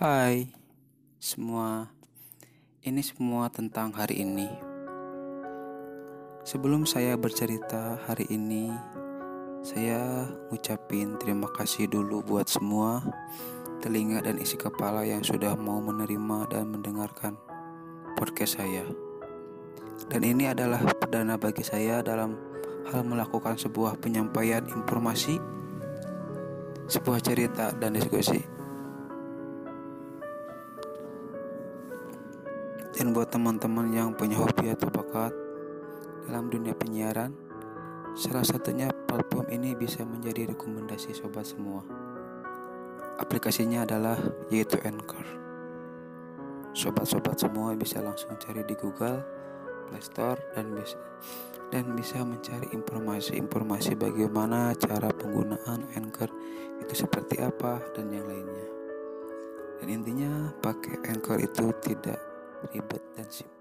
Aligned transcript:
Hai 0.00 0.48
semua, 1.20 1.92
ini 2.80 3.04
semua 3.04 3.52
tentang 3.52 3.92
hari 3.92 4.24
ini. 4.24 4.48
Sebelum 6.40 6.88
saya 6.88 7.20
bercerita 7.20 8.00
hari 8.08 8.24
ini, 8.32 8.72
saya 9.60 10.24
ngucapin 10.48 11.20
terima 11.20 11.52
kasih 11.52 11.84
dulu 11.84 12.24
buat 12.24 12.48
semua 12.48 13.04
telinga 13.84 14.24
dan 14.24 14.40
isi 14.40 14.56
kepala 14.56 15.04
yang 15.04 15.20
sudah 15.20 15.52
mau 15.52 15.84
menerima 15.84 16.48
dan 16.48 16.72
mendengarkan 16.72 17.36
podcast 18.16 18.56
saya. 18.56 18.88
Dan 20.08 20.24
ini 20.24 20.48
adalah 20.48 20.80
perdana 20.96 21.36
bagi 21.36 21.60
saya 21.60 22.00
dalam 22.00 22.40
hal 22.88 23.04
melakukan 23.04 23.60
sebuah 23.60 24.00
penyampaian 24.00 24.64
informasi, 24.64 25.36
sebuah 26.88 27.20
cerita 27.20 27.76
dan 27.76 28.00
diskusi. 28.00 28.59
Dan 33.00 33.16
buat 33.16 33.32
teman-teman 33.32 33.96
yang 33.96 34.12
punya 34.12 34.36
hobi 34.36 34.76
atau 34.76 34.92
bakat 34.92 35.32
dalam 36.28 36.52
dunia 36.52 36.76
penyiaran, 36.76 37.32
salah 38.12 38.44
satunya 38.44 38.92
platform 39.08 39.48
ini 39.48 39.72
bisa 39.72 40.04
menjadi 40.04 40.52
rekomendasi 40.52 41.16
sobat 41.16 41.48
semua. 41.48 41.80
Aplikasinya 43.16 43.88
adalah 43.88 44.20
yaitu 44.52 44.76
Anchor. 44.84 45.24
Sobat-sobat 46.76 47.40
semua 47.40 47.72
bisa 47.72 48.04
langsung 48.04 48.36
cari 48.36 48.68
di 48.68 48.76
Google, 48.76 49.24
Play 49.88 50.04
Store 50.04 50.36
dan 50.52 50.76
bisa 50.76 51.00
dan 51.72 51.96
bisa 51.96 52.20
mencari 52.20 52.68
informasi-informasi 52.76 53.96
bagaimana 53.96 54.76
cara 54.76 55.08
penggunaan 55.08 55.88
Anchor 55.96 56.28
itu 56.84 57.08
seperti 57.08 57.40
apa 57.40 57.80
dan 57.96 58.12
yang 58.12 58.28
lainnya. 58.28 58.68
Dan 59.80 59.88
intinya 59.88 60.52
pakai 60.60 61.00
Anchor 61.08 61.40
itu 61.40 61.72
tidak 61.80 62.29
ribet 62.68 63.02
dan 63.16 63.28
simpel 63.32 63.59